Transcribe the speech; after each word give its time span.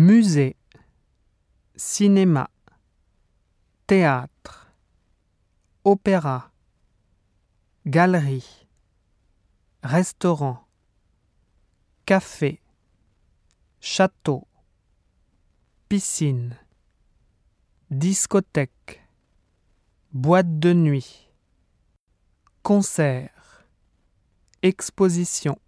musée, 0.00 0.56
cinéma, 1.76 2.48
théâtre, 3.86 4.72
opéra, 5.84 6.50
galerie, 7.84 8.66
restaurant, 9.82 10.66
café, 12.06 12.62
château, 13.82 14.48
piscine, 15.90 16.56
discothèque, 17.90 19.06
boîte 20.12 20.58
de 20.58 20.72
nuit, 20.72 21.28
concert, 22.62 23.66
exposition. 24.62 25.58